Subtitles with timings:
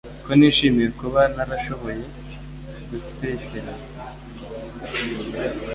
[0.25, 2.03] ko nishimiye kuba narashoboye
[2.89, 3.87] gutekereza